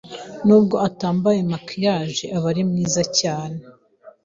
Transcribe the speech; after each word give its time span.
Nubwo 0.47 0.75
atambaye 0.87 1.39
maquillage, 1.51 2.25
aba 2.37 2.47
ari 2.51 2.61
mwiza 2.69 3.03
cyane. 3.19 3.57